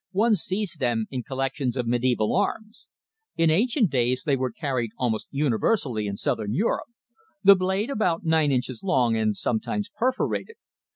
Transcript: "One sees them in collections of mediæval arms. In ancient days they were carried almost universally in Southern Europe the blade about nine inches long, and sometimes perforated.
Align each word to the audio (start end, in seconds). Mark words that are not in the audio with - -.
"One 0.13 0.33
sees 0.33 0.77
them 0.79 1.05
in 1.11 1.21
collections 1.21 1.77
of 1.77 1.85
mediæval 1.85 2.35
arms. 2.35 2.87
In 3.37 3.51
ancient 3.51 3.91
days 3.91 4.23
they 4.23 4.35
were 4.35 4.51
carried 4.51 4.89
almost 4.97 5.27
universally 5.29 6.07
in 6.07 6.17
Southern 6.17 6.55
Europe 6.55 6.87
the 7.43 7.55
blade 7.55 7.91
about 7.91 8.25
nine 8.25 8.51
inches 8.51 8.81
long, 8.81 9.15
and 9.15 9.37
sometimes 9.37 9.91
perforated. 9.95 10.55